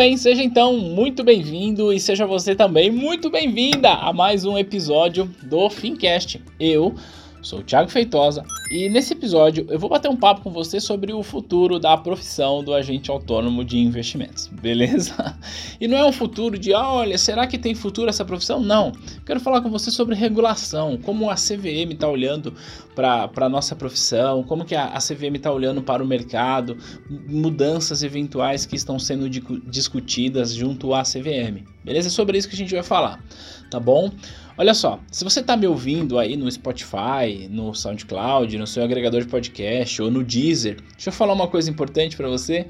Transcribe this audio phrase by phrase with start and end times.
[0.00, 5.30] Bem, seja então muito bem-vindo e seja você também muito bem-vinda a mais um episódio
[5.42, 6.40] do Fincast.
[6.58, 6.94] Eu
[7.42, 11.10] Sou o Thiago Feitosa e nesse episódio eu vou bater um papo com você sobre
[11.12, 15.38] o futuro da profissão do agente autônomo de investimentos, beleza?
[15.80, 18.60] E não é um futuro de, olha, será que tem futuro essa profissão?
[18.60, 18.92] Não.
[19.24, 22.52] Quero falar com você sobre regulação, como a CVM está olhando
[22.94, 26.76] para a nossa profissão, como que a, a CVM está olhando para o mercado,
[27.08, 32.08] mudanças eventuais que estão sendo discutidas junto à CVM, beleza?
[32.08, 33.22] É sobre isso que a gente vai falar,
[33.70, 34.10] tá bom?
[34.58, 39.22] Olha só, se você está me ouvindo aí no Spotify, no SoundCloud, no seu agregador
[39.22, 42.66] de podcast ou no Deezer, deixa eu falar uma coisa importante para você.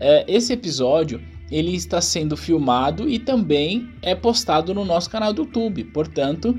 [0.00, 5.42] É, esse episódio ele está sendo filmado e também é postado no nosso canal do
[5.42, 5.84] YouTube.
[5.84, 6.58] Portanto,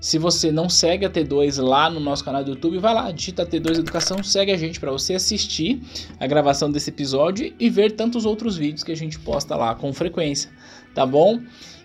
[0.00, 3.46] se você não segue a T2 lá no nosso canal do YouTube, vai lá, digita
[3.46, 5.80] T2 Educação, segue a gente para você assistir
[6.18, 9.92] a gravação desse episódio e ver tantos outros vídeos que a gente posta lá com
[9.92, 10.50] frequência,
[10.94, 11.40] tá bom?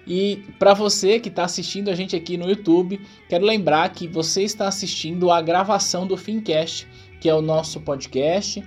[0.07, 4.43] E para você que está assistindo a gente aqui no YouTube, quero lembrar que você
[4.43, 6.87] está assistindo a gravação do Fincast,
[7.21, 8.63] que é o nosso podcast,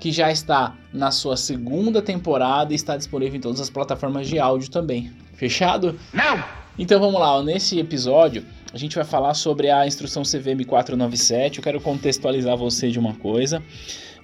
[0.00, 4.38] que já está na sua segunda temporada e está disponível em todas as plataformas de
[4.38, 5.12] áudio também.
[5.34, 5.98] Fechado?
[6.14, 6.42] Não!
[6.78, 11.58] Então vamos lá, nesse episódio a gente vai falar sobre a instrução CVM 497.
[11.58, 13.62] Eu quero contextualizar você de uma coisa,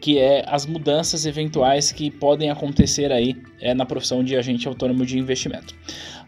[0.03, 5.07] que é as mudanças eventuais que podem acontecer aí é, na profissão de agente autônomo
[5.07, 5.75] de investimento.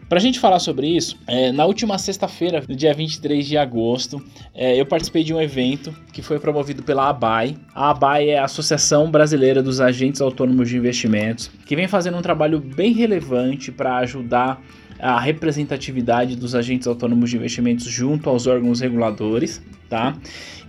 [0.07, 4.23] Para a gente falar sobre isso, é, na última sexta-feira, no dia 23 de agosto,
[4.53, 7.57] é, eu participei de um evento que foi promovido pela ABAI.
[7.73, 12.21] A ABAI é a Associação Brasileira dos Agentes Autônomos de Investimentos, que vem fazendo um
[12.21, 14.61] trabalho bem relevante para ajudar
[14.99, 20.15] a representatividade dos agentes autônomos de investimentos junto aos órgãos reguladores, tá?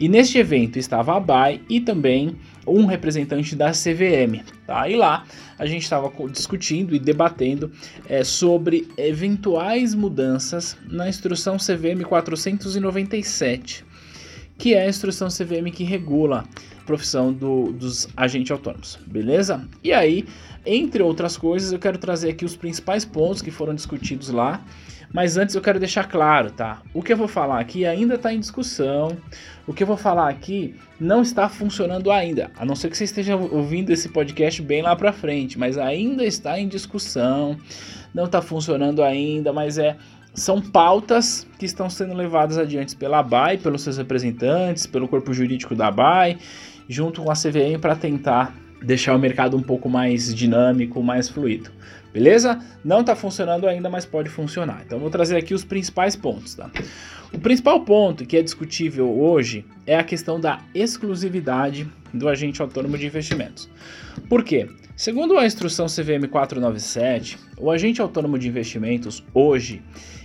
[0.00, 2.34] E neste evento estava a ABAI e também
[2.66, 4.44] um representante da CVM.
[4.66, 4.88] Tá?
[4.88, 5.24] E lá
[5.58, 7.70] a gente estava discutindo e debatendo
[8.08, 13.84] é, sobre eventuais mudanças na instrução CVM 497,
[14.58, 16.44] que é a instrução CVM que regula
[16.86, 19.68] profissão do, dos agentes autônomos, beleza?
[19.82, 20.24] E aí,
[20.64, 24.64] entre outras coisas, eu quero trazer aqui os principais pontos que foram discutidos lá
[25.12, 26.82] mas antes eu quero deixar claro, tá?
[26.92, 29.16] O que eu vou falar aqui ainda está em discussão.
[29.66, 33.04] O que eu vou falar aqui não está funcionando ainda, a não ser que você
[33.04, 37.56] esteja ouvindo esse podcast bem lá para frente, mas ainda está em discussão.
[38.12, 39.96] Não está funcionando ainda, mas é
[40.34, 45.74] são pautas que estão sendo levadas adiante pela BAI, pelos seus representantes, pelo corpo jurídico
[45.74, 46.36] da BAI,
[46.88, 51.70] junto com a CVM para tentar deixar o mercado um pouco mais dinâmico, mais fluido.
[52.12, 52.58] Beleza?
[52.84, 54.82] Não está funcionando ainda, mas pode funcionar.
[54.86, 56.70] Então vou trazer aqui os principais pontos, tá?
[57.32, 62.96] O principal ponto que é discutível hoje é a questão da exclusividade do agente autônomo
[62.96, 63.68] de investimentos.
[64.28, 64.68] Por quê?
[64.96, 69.82] Segundo a instrução CVM 497, o agente autônomo de investimentos hoje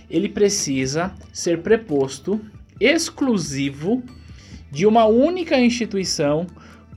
[0.08, 2.40] ele precisa ser preposto
[2.80, 4.02] exclusivo
[4.72, 6.46] de uma única instituição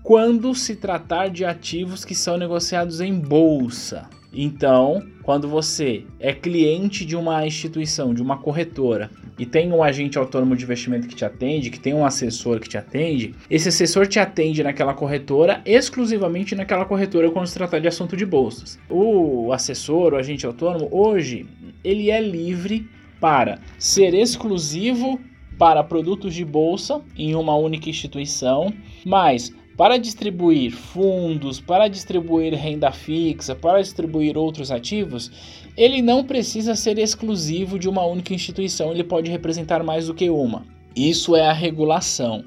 [0.01, 4.09] quando se tratar de ativos que são negociados em bolsa.
[4.33, 10.17] Então, quando você é cliente de uma instituição, de uma corretora, e tem um agente
[10.17, 14.07] autônomo de investimento que te atende, que tem um assessor que te atende, esse assessor
[14.07, 18.79] te atende naquela corretora, exclusivamente naquela corretora quando se tratar de assunto de bolsas.
[18.89, 21.45] O assessor, o agente autônomo, hoje,
[21.83, 22.87] ele é livre
[23.19, 25.19] para ser exclusivo
[25.57, 28.73] para produtos de bolsa em uma única instituição,
[29.05, 35.31] mas para distribuir fundos, para distribuir renda fixa, para distribuir outros ativos,
[35.75, 40.29] ele não precisa ser exclusivo de uma única instituição, ele pode representar mais do que
[40.29, 40.65] uma.
[40.95, 42.45] Isso é a regulação.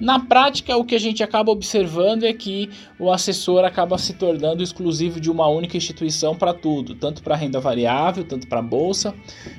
[0.00, 2.68] Na prática, o que a gente acaba observando é que
[2.98, 7.60] o assessor acaba se tornando exclusivo de uma única instituição para tudo, tanto para renda
[7.60, 9.14] variável, tanto para bolsa,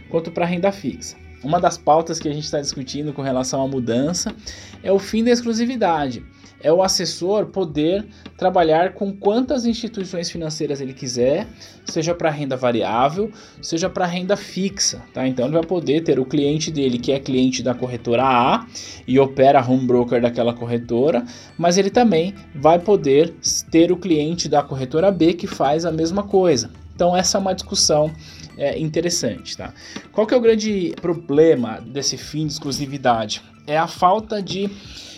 [0.09, 1.24] quanto para renda fixa.
[1.45, 4.33] Uma das pautas que a gente está discutindo com relação à mudança
[4.81, 6.23] é o fim da exclusividade.
[6.65, 8.03] é o assessor poder
[8.37, 11.47] trabalhar com quantas instituições financeiras ele quiser,
[11.85, 13.31] seja para renda variável,
[13.61, 15.27] seja para renda fixa, tá?
[15.27, 18.65] Então ele vai poder ter o cliente dele que é cliente da corretora A
[19.07, 21.23] e opera home broker daquela corretora,
[21.55, 23.35] mas ele também vai poder
[23.69, 26.71] ter o cliente da corretora B que faz a mesma coisa.
[26.95, 28.11] Então essa é uma discussão
[28.57, 29.73] é, interessante, tá?
[30.11, 33.41] Qual que é o grande problema desse fim de exclusividade?
[33.67, 34.69] É a falta de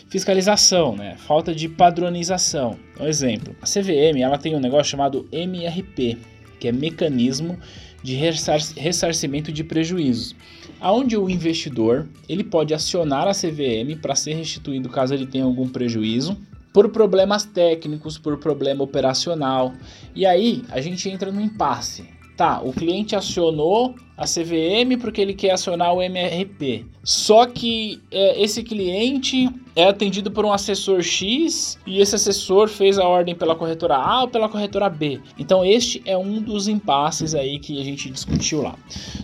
[0.09, 1.15] fiscalização, né?
[1.17, 2.77] Falta de padronização.
[2.99, 6.17] Um exemplo, a CVM ela tem um negócio chamado MRP,
[6.59, 7.57] que é Mecanismo
[8.01, 10.35] de Ressarcimento de Prejuízos,
[10.79, 15.67] aonde o investidor ele pode acionar a CVM para ser restituído caso ele tenha algum
[15.67, 16.37] prejuízo
[16.71, 19.73] por problemas técnicos, por problema operacional.
[20.15, 22.05] E aí a gente entra no impasse.
[22.37, 26.85] Tá, o cliente acionou a CVM porque ele quer acionar o MRP.
[27.03, 32.99] Só que é, esse cliente é atendido por um assessor X e esse assessor fez
[32.99, 35.19] a ordem pela corretora A ou pela corretora B.
[35.39, 38.75] Então este é um dos impasses aí que a gente discutiu lá.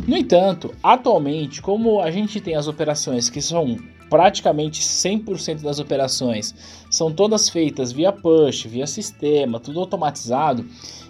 [0.07, 3.77] No entanto, atualmente, como a gente tem as operações que são
[4.10, 6.54] praticamente 100% das operações
[6.88, 10.63] são todas feitas via push, via sistema, tudo automatizado,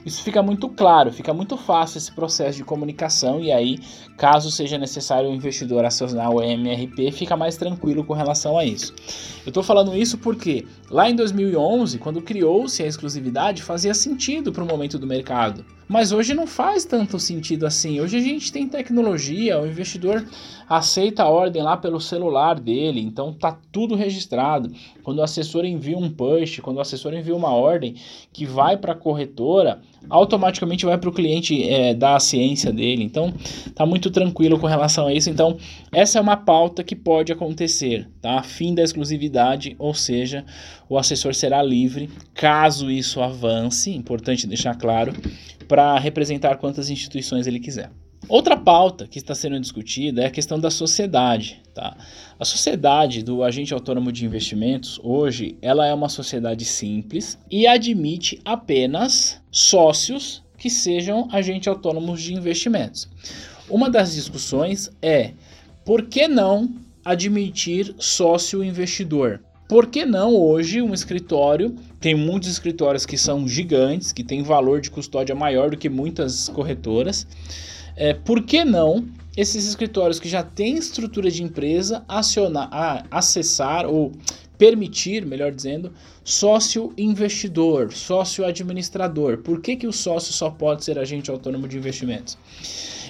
[0.06, 3.80] isso fica muito claro, fica muito fácil esse processo de comunicação e aí,
[4.18, 8.94] caso seja necessário o investidor acionar o MRP, fica mais tranquilo com relação a isso.
[9.46, 14.64] Eu estou falando isso porque lá em 2011, quando criou-se a exclusividade, fazia sentido para
[14.64, 15.66] o momento do mercado.
[15.88, 18.00] Mas hoje não faz tanto sentido assim.
[18.00, 20.26] Hoje a gente tem tecnologia, o investidor
[20.68, 24.72] aceita a ordem lá pelo celular dele, então tá tudo registrado.
[25.04, 27.96] Quando o assessor envia um push, quando o assessor envia uma ordem
[28.32, 33.04] que vai para a corretora, automaticamente vai para o cliente é, da ciência dele.
[33.04, 33.34] Então
[33.74, 35.30] tá muito tranquilo com relação a isso.
[35.30, 35.58] Então
[35.92, 38.42] essa é uma pauta que pode acontecer, tá?
[38.44, 40.46] Fim da exclusividade, ou seja,
[40.90, 43.92] o assessor será livre caso isso avance.
[43.92, 45.14] Importante deixar claro
[45.68, 47.90] para representar quantas instituições ele quiser.
[48.30, 51.62] Outra pauta que está sendo discutida é a questão da sociedade.
[51.74, 51.98] Tá?
[52.40, 58.40] A sociedade do agente autônomo de investimentos, hoje, ela é uma sociedade simples e admite
[58.46, 63.10] apenas sócios que sejam agentes autônomos de investimentos.
[63.70, 65.32] Uma das discussões é
[65.84, 66.70] por que não
[67.04, 69.42] admitir sócio investidor?
[69.68, 71.76] Por que não hoje um escritório?
[72.00, 76.48] Tem muitos escritórios que são gigantes, que têm valor de custódia maior do que muitas
[76.50, 77.26] corretoras.
[77.96, 79.06] É, por que não
[79.36, 84.12] esses escritórios que já têm estrutura de empresa acionar, a, acessar ou
[84.58, 85.92] permitir, melhor dizendo,
[86.24, 89.40] sócio investidor, sócio administrador.
[89.40, 92.38] Por que, que o sócio só pode ser agente autônomo de investimentos?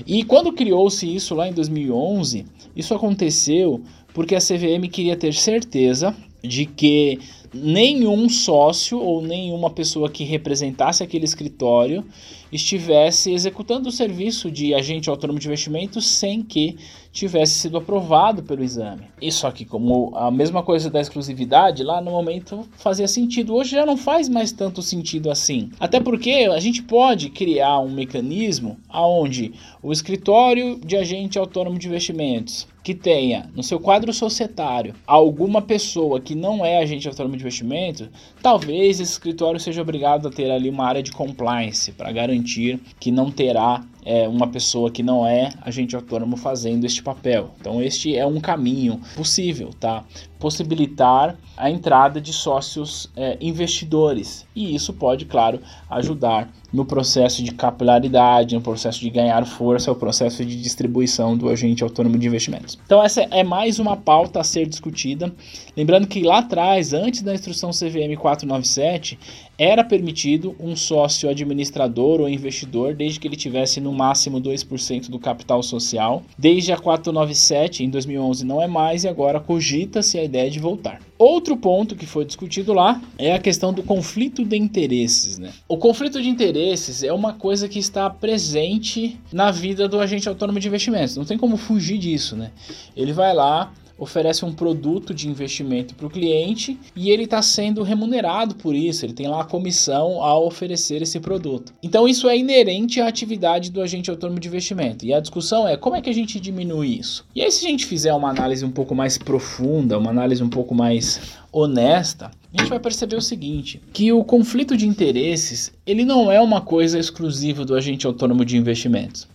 [0.07, 2.45] E quando criou-se isso lá em 2011,
[2.75, 3.81] isso aconteceu
[4.13, 7.19] porque a CVM queria ter certeza de que
[7.53, 12.03] nenhum sócio ou nenhuma pessoa que representasse aquele escritório
[12.51, 16.77] estivesse executando o serviço de agente autônomo de investimentos sem que
[17.11, 19.03] tivesse sido aprovado pelo exame.
[19.21, 23.55] E só que como a mesma coisa da exclusividade, lá no momento fazia sentido.
[23.55, 25.71] Hoje já não faz mais tanto sentido assim.
[25.79, 31.88] Até porque a gente pode criar um mecanismo aonde o escritório de agente autônomo de
[31.88, 37.42] investimentos que tenha no seu quadro societário alguma pessoa que não é agente autônomo de
[37.43, 38.09] investimento,
[38.41, 43.11] talvez esse escritório seja obrigado a ter ali uma área de compliance para garantir que
[43.11, 47.53] não terá é, uma pessoa que não é agente autônomo fazendo este papel.
[47.59, 50.03] Então este é um caminho possível, tá?
[50.43, 57.51] Possibilitar a entrada de sócios é, investidores e isso pode, claro, ajudar no processo de
[57.51, 62.79] capilaridade, no processo de ganhar força, o processo de distribuição do agente autônomo de investimentos.
[62.83, 65.31] Então essa é mais uma pauta a ser discutida.
[65.77, 69.19] Lembrando que lá atrás, antes da instrução CVM 497,
[69.57, 75.19] era permitido um sócio administrador ou investidor desde que ele tivesse no máximo 2% do
[75.19, 76.23] capital social.
[76.38, 80.99] Desde a 497 em 2011 não é mais e agora cogita-se a ideia de voltar.
[81.17, 85.37] Outro ponto que foi discutido lá é a questão do conflito de interesses.
[85.37, 85.53] Né?
[85.67, 90.59] O conflito de interesses é uma coisa que está presente na vida do agente autônomo
[90.59, 91.15] de investimentos.
[91.15, 92.35] Não tem como fugir disso.
[92.35, 92.51] Né?
[92.95, 97.83] Ele vai lá, oferece um produto de investimento para o cliente e ele está sendo
[97.83, 101.73] remunerado por isso, ele tem lá a comissão ao oferecer esse produto.
[101.81, 105.05] Então isso é inerente à atividade do agente autônomo de investimento.
[105.05, 107.25] E a discussão é como é que a gente diminui isso?
[107.35, 110.50] E aí se a gente fizer uma análise um pouco mais profunda, uma análise um
[110.50, 116.03] pouco mais honesta, a gente vai perceber o seguinte, que o conflito de interesses, ele
[116.05, 119.27] não é uma coisa exclusiva do agente autônomo de investimentos.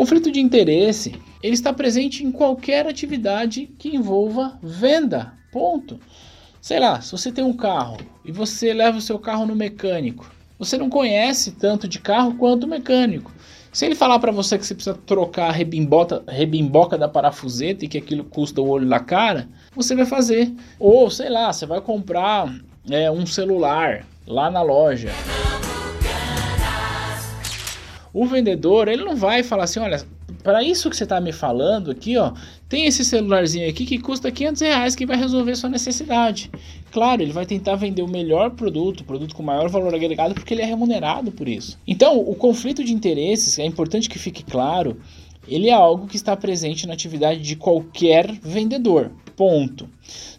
[0.00, 5.34] Conflito de interesse, ele está presente em qualquer atividade que envolva venda.
[5.52, 6.00] Ponto.
[6.58, 10.32] Sei lá, se você tem um carro e você leva o seu carro no mecânico,
[10.58, 13.30] você não conhece tanto de carro quanto o mecânico.
[13.70, 17.88] Se ele falar para você que você precisa trocar a rebimboca, rebimboca da parafuseta e
[17.88, 20.50] que aquilo custa o olho da cara, você vai fazer.
[20.78, 22.50] Ou, sei lá, você vai comprar
[22.88, 25.10] é, um celular lá na loja.
[28.12, 30.04] O vendedor, ele não vai falar assim, olha,
[30.42, 32.32] para isso que você está me falando aqui, ó,
[32.68, 36.50] tem esse celularzinho aqui que custa 500 reais que vai resolver sua necessidade.
[36.90, 40.62] Claro, ele vai tentar vender o melhor produto, produto com maior valor agregado, porque ele
[40.62, 41.78] é remunerado por isso.
[41.86, 44.98] Então, o conflito de interesses, é importante que fique claro,
[45.46, 49.10] ele é algo que está presente na atividade de qualquer vendedor.
[49.36, 49.88] Ponto.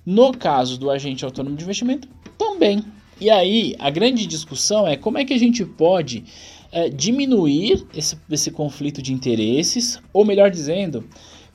[0.06, 2.84] No caso do agente autônomo de investimento, também.
[3.20, 6.24] E aí, a grande discussão é como é que a gente pode
[6.72, 11.04] é, diminuir esse, esse conflito de interesses, ou melhor dizendo,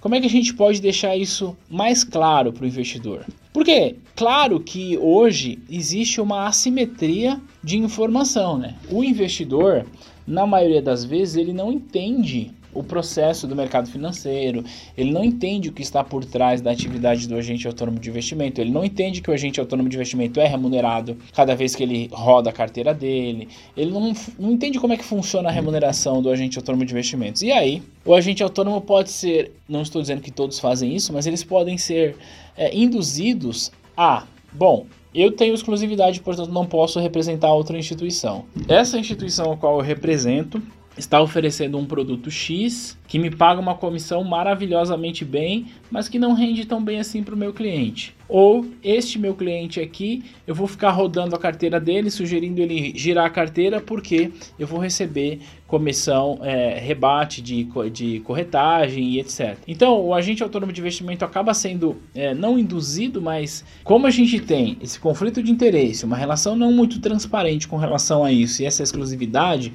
[0.00, 3.25] como é que a gente pode deixar isso mais claro para o investidor?
[3.52, 8.76] Porque, claro que hoje existe uma assimetria de informação, né?
[8.90, 9.87] O investidor,
[10.26, 14.64] na maioria das vezes, ele não entende o processo do mercado financeiro,
[14.97, 18.61] ele não entende o que está por trás da atividade do agente autônomo de investimento,
[18.61, 22.09] ele não entende que o agente autônomo de investimento é remunerado cada vez que ele
[22.12, 26.30] roda a carteira dele, ele não, não entende como é que funciona a remuneração do
[26.30, 27.42] agente autônomo de investimentos.
[27.42, 31.26] E aí, o agente autônomo pode ser, não estou dizendo que todos fazem isso, mas
[31.26, 32.16] eles podem ser
[32.56, 38.45] é, induzidos a, bom, eu tenho exclusividade, portanto não posso representar outra instituição.
[38.68, 40.62] Essa instituição a qual eu represento
[40.96, 46.32] está oferecendo um produto X que me paga uma comissão maravilhosamente bem, mas que não
[46.32, 48.14] rende tão bem assim para o meu cliente.
[48.28, 53.26] Ou este meu cliente aqui, eu vou ficar rodando a carteira dele, sugerindo ele girar
[53.26, 55.38] a carteira, porque eu vou receber
[55.68, 59.56] comissão, é, rebate de, de corretagem e etc.
[59.68, 64.40] Então, o agente autônomo de investimento acaba sendo é, não induzido, mas como a gente
[64.40, 68.66] tem esse conflito de interesse, uma relação não muito transparente com relação a isso e
[68.66, 69.72] essa exclusividade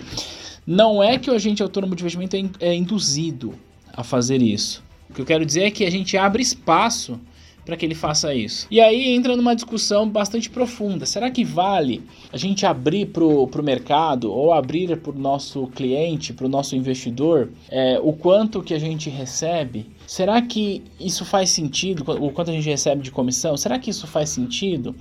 [0.66, 3.54] não é que o agente autônomo de investimento é, é induzido
[3.94, 4.84] a fazer isso.
[5.10, 7.20] O que eu quero dizer é que a gente abre espaço
[7.66, 8.68] para que ele faça isso.
[8.72, 11.06] E aí entra numa discussão bastante profunda.
[11.06, 12.02] Será que vale
[12.32, 16.76] a gente abrir para o mercado ou abrir para o nosso cliente, para o nosso
[16.76, 19.86] investidor, é, o quanto que a gente recebe?
[20.08, 22.04] Será que isso faz sentido?
[22.20, 23.56] O quanto a gente recebe de comissão?
[23.56, 24.96] Será que isso faz sentido?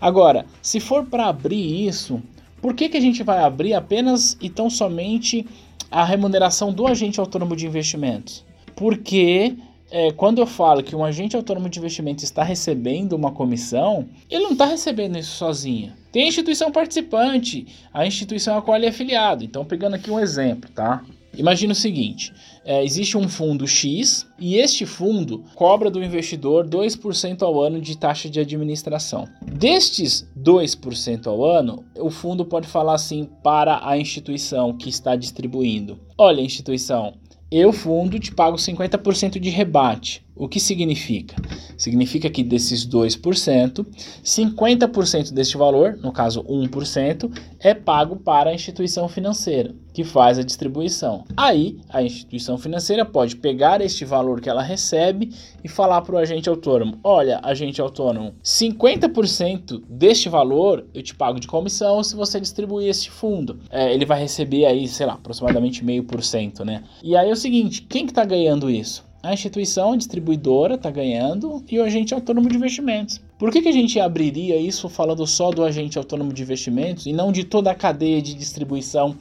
[0.00, 2.22] Agora, se for para abrir isso,
[2.64, 5.46] por que, que a gente vai abrir apenas e tão somente
[5.90, 8.42] a remuneração do agente autônomo de investimentos?
[8.74, 9.54] Porque
[9.90, 14.44] é, quando eu falo que um agente autônomo de investimento está recebendo uma comissão, ele
[14.44, 15.92] não está recebendo isso sozinho.
[16.10, 19.44] Tem a instituição participante, a instituição a qual ele é afiliado.
[19.44, 21.04] Então, pegando aqui um exemplo, tá?
[21.36, 22.32] Imagina o seguinte:
[22.64, 27.96] é, existe um fundo X e este fundo cobra do investidor 2% ao ano de
[27.96, 29.28] taxa de administração.
[29.42, 35.98] Destes 2% ao ano, o fundo pode falar assim para a instituição que está distribuindo:
[36.16, 37.14] Olha, instituição,
[37.50, 40.24] eu, fundo, te pago 50% de rebate.
[40.36, 41.36] O que significa?
[41.78, 43.86] Significa que desses 2%,
[44.24, 50.42] 50% deste valor, no caso 1%, é pago para a instituição financeira, que faz a
[50.42, 51.24] distribuição.
[51.36, 56.18] Aí, a instituição financeira pode pegar este valor que ela recebe e falar para o
[56.18, 62.40] agente autônomo: olha, agente autônomo, 50% deste valor eu te pago de comissão se você
[62.40, 63.60] distribuir este fundo.
[63.70, 66.82] É, ele vai receber aí, sei lá, aproximadamente meio por cento, né?
[67.04, 69.03] E aí é o seguinte: quem que está ganhando isso?
[69.24, 73.20] A instituição distribuidora está ganhando e o agente autônomo de investimentos.
[73.38, 77.12] Por que, que a gente abriria isso falando só do agente autônomo de investimentos e
[77.12, 79.16] não de toda a cadeia de distribuição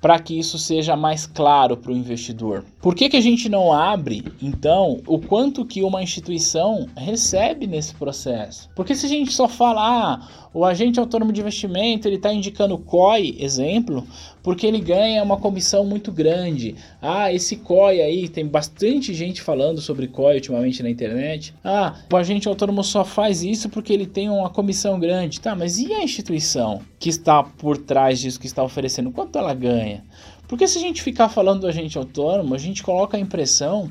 [0.00, 2.64] para que isso seja mais claro para o investidor.
[2.80, 7.94] Por que, que a gente não abre, então, o quanto que uma instituição recebe nesse
[7.94, 8.70] processo?
[8.74, 12.78] Porque se a gente só fala, ah, o agente autônomo de investimento ele está indicando
[12.78, 14.06] COI, exemplo,
[14.42, 16.74] porque ele ganha uma comissão muito grande.
[17.00, 21.54] Ah, esse COI aí, tem bastante gente falando sobre COI ultimamente na internet.
[21.64, 25.40] Ah, o agente autônomo só faz isso porque ele tem uma comissão grande.
[25.40, 29.10] Tá, mas e a instituição que está por trás disso, que está oferecendo?
[29.10, 30.04] Quanto ela ganha?
[30.50, 33.90] Porque se a gente ficar falando do agente autônomo, a gente coloca a impressão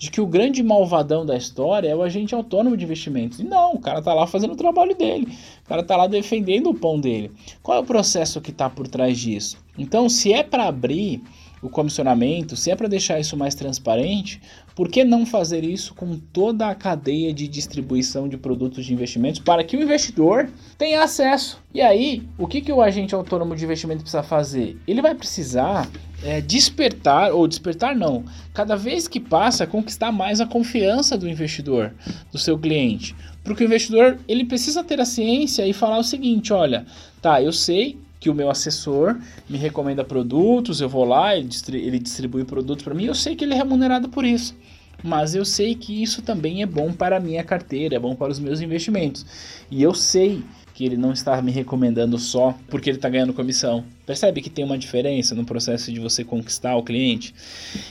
[0.00, 3.38] de que o grande malvadão da história é o agente autônomo de investimentos.
[3.38, 5.28] E não, o cara tá lá fazendo o trabalho dele.
[5.62, 7.30] O cara tá lá defendendo o pão dele.
[7.62, 9.58] Qual é o processo que está por trás disso?
[9.76, 11.22] Então, se é para abrir
[11.60, 14.40] o comissionamento, se é para deixar isso mais transparente,
[14.74, 19.38] por que não fazer isso com toda a cadeia de distribuição de produtos de investimentos
[19.38, 21.60] para que o investidor tenha acesso?
[21.74, 24.78] E aí, o que, que o agente autônomo de investimento precisa fazer?
[24.86, 25.86] Ele vai precisar
[26.22, 31.92] é, despertar, ou despertar não, cada vez que passa, conquistar mais a confiança do investidor,
[32.32, 33.14] do seu cliente.
[33.42, 36.86] Porque o investidor ele precisa ter a ciência e falar o seguinte: olha,
[37.22, 41.98] tá, eu sei que o meu assessor me recomenda produtos, eu vou lá, ele, ele
[41.98, 44.54] distribui produtos para mim, eu sei que ele é remunerado por isso.
[45.02, 48.32] Mas eu sei que isso também é bom para a minha carteira, é bom para
[48.32, 49.24] os meus investimentos.
[49.70, 50.42] E eu sei
[50.80, 53.84] que ele não está me recomendando só porque ele está ganhando comissão.
[54.06, 57.34] Percebe que tem uma diferença no processo de você conquistar o cliente?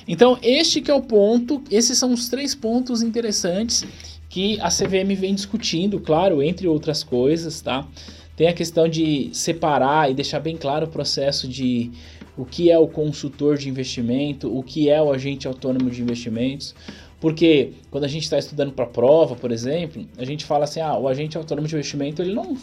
[0.07, 3.85] Então, este que é o ponto, esses são os três pontos interessantes
[4.27, 7.87] que a CVM vem discutindo, claro, entre outras coisas, tá?
[8.35, 11.91] Tem a questão de separar e deixar bem claro o processo de
[12.39, 16.73] o que é o consultor de investimento, o que é o agente autônomo de investimentos.
[17.19, 20.97] Porque quando a gente está estudando para prova, por exemplo, a gente fala assim: ah,
[20.97, 22.55] o agente autônomo de investimento ele não,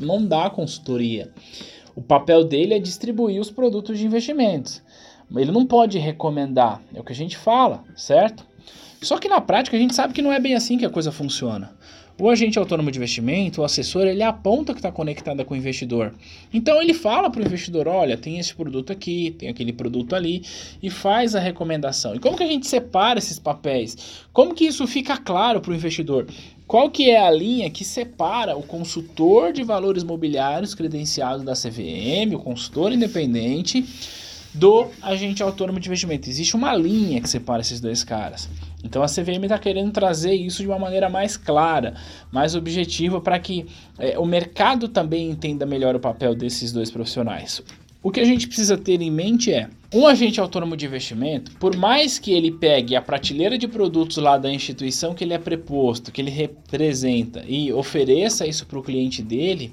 [0.00, 1.32] não dá consultoria.
[1.96, 4.80] O papel dele é distribuir os produtos de investimentos.
[5.34, 8.46] Ele não pode recomendar, é o que a gente fala, certo?
[9.02, 11.10] Só que na prática a gente sabe que não é bem assim que a coisa
[11.10, 11.72] funciona.
[12.16, 16.14] O agente autônomo de investimento, o assessor, ele aponta que está conectada com o investidor.
[16.52, 20.44] Então ele fala para o investidor: olha, tem esse produto aqui, tem aquele produto ali,
[20.80, 22.14] e faz a recomendação.
[22.14, 23.96] E como que a gente separa esses papéis?
[24.32, 26.28] Como que isso fica claro para o investidor?
[26.68, 32.36] Qual que é a linha que separa o consultor de valores mobiliários credenciado da CVM,
[32.36, 33.84] o consultor independente,
[34.54, 36.30] do agente autônomo de investimento?
[36.30, 38.48] Existe uma linha que separa esses dois caras.
[38.84, 41.94] Então a CVM está querendo trazer isso de uma maneira mais clara,
[42.30, 43.64] mais objetiva, para que
[43.98, 47.62] é, o mercado também entenda melhor o papel desses dois profissionais.
[48.02, 51.74] O que a gente precisa ter em mente é: um agente autônomo de investimento, por
[51.74, 56.12] mais que ele pegue a prateleira de produtos lá da instituição que ele é preposto,
[56.12, 59.72] que ele representa e ofereça isso para o cliente dele,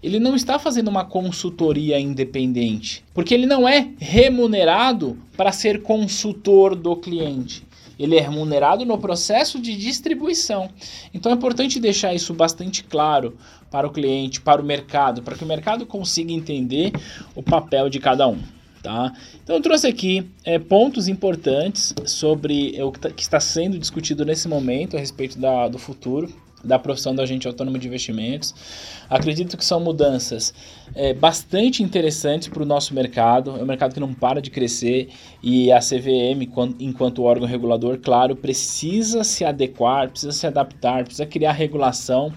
[0.00, 6.76] ele não está fazendo uma consultoria independente, porque ele não é remunerado para ser consultor
[6.76, 7.64] do cliente
[8.02, 10.68] ele é remunerado no processo de distribuição.
[11.14, 13.36] Então é importante deixar isso bastante claro
[13.70, 16.92] para o cliente, para o mercado, para que o mercado consiga entender
[17.34, 18.38] o papel de cada um.
[18.82, 19.12] Tá?
[19.42, 24.24] Então eu trouxe aqui é, pontos importantes sobre o que, tá, que, está sendo discutido
[24.24, 26.28] nesse momento a respeito da, do futuro
[26.64, 28.54] da profissão do agente autônomo de investimentos.
[29.08, 30.54] Acredito que são mudanças
[30.94, 33.56] é, bastante interessantes para o nosso mercado.
[33.58, 35.08] É um mercado que não para de crescer
[35.42, 36.48] e a CVM,
[36.80, 42.32] enquanto órgão regulador, claro, precisa se adequar, precisa se adaptar, precisa criar regulação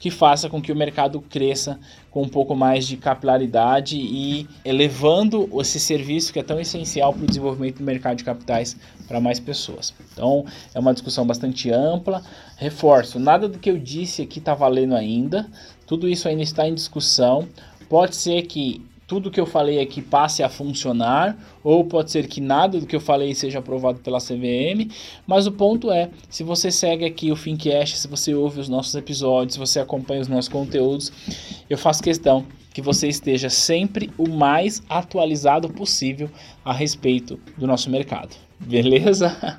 [0.00, 1.78] que faça com que o mercado cresça
[2.10, 7.22] com um pouco mais de capilaridade e elevando esse serviço que é tão essencial para
[7.22, 9.94] o desenvolvimento do mercado de capitais para mais pessoas.
[10.12, 12.22] Então, é uma discussão bastante ampla.
[12.56, 15.46] Reforço, nada do que eu disse aqui está valendo ainda.
[15.86, 17.46] Tudo isso ainda está em discussão.
[17.88, 22.40] Pode ser que tudo que eu falei aqui passe a funcionar, ou pode ser que
[22.40, 24.88] nada do que eu falei seja aprovado pela CVM,
[25.26, 28.94] mas o ponto é, se você segue aqui o Fincast, se você ouve os nossos
[28.94, 31.12] episódios, se você acompanha os nossos conteúdos,
[31.68, 36.30] eu faço questão que você esteja sempre o mais atualizado possível
[36.64, 38.49] a respeito do nosso mercado.
[38.66, 39.58] Beleza?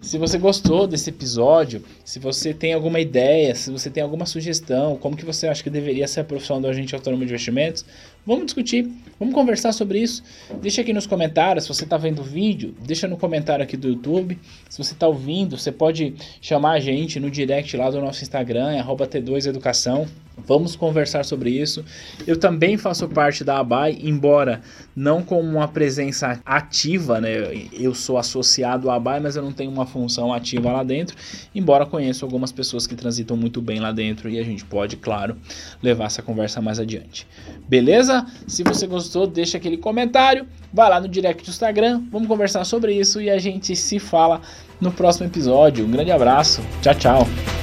[0.00, 4.96] Se você gostou desse episódio, se você tem alguma ideia, se você tem alguma sugestão,
[4.96, 7.84] como que você acha que deveria ser a profissão do agente autônomo de investimentos,
[8.26, 10.22] vamos discutir, vamos conversar sobre isso.
[10.60, 13.88] Deixa aqui nos comentários, se você está vendo o vídeo, deixa no comentário aqui do
[13.88, 14.38] YouTube.
[14.68, 18.72] Se você está ouvindo, você pode chamar a gente no direct lá do nosso Instagram,
[18.72, 20.08] é T2Educação.
[20.46, 21.84] Vamos conversar sobre isso.
[22.26, 24.62] Eu também faço parte da ABAI, embora
[24.96, 27.68] não com uma presença ativa, né?
[27.72, 31.16] Eu sou associado à ABAI, mas eu não tenho uma função ativa lá dentro,
[31.54, 35.36] embora conheça algumas pessoas que transitam muito bem lá dentro e a gente pode, claro,
[35.82, 37.26] levar essa conversa mais adiante.
[37.68, 38.26] Beleza?
[38.46, 42.94] Se você gostou, deixa aquele comentário, vai lá no direct do Instagram, vamos conversar sobre
[42.94, 44.40] isso e a gente se fala
[44.80, 45.84] no próximo episódio.
[45.84, 46.62] Um grande abraço.
[46.80, 47.59] Tchau, tchau.